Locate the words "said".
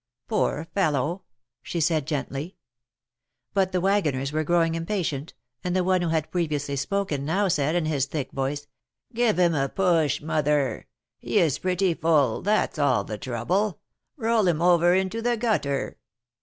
1.79-2.07, 7.49-7.75